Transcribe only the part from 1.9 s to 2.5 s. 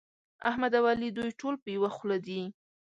خوله دي.